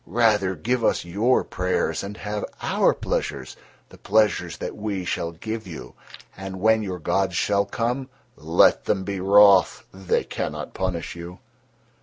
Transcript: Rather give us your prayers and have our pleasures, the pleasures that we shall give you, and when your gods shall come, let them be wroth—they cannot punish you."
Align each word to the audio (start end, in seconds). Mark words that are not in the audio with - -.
Rather 0.07 0.55
give 0.55 0.83
us 0.83 1.05
your 1.05 1.43
prayers 1.43 2.01
and 2.01 2.17
have 2.17 2.43
our 2.63 2.91
pleasures, 2.91 3.55
the 3.89 3.97
pleasures 3.99 4.57
that 4.57 4.75
we 4.75 5.05
shall 5.05 5.31
give 5.31 5.67
you, 5.67 5.93
and 6.35 6.59
when 6.59 6.81
your 6.81 6.97
gods 6.97 7.35
shall 7.35 7.65
come, 7.67 8.09
let 8.35 8.85
them 8.85 9.03
be 9.03 9.19
wroth—they 9.19 10.23
cannot 10.23 10.73
punish 10.73 11.15
you." 11.15 11.37